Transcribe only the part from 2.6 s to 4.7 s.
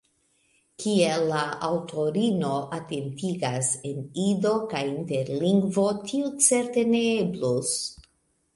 atentigas, en Ido